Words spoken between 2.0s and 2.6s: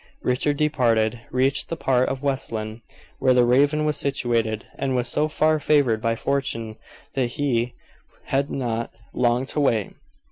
of West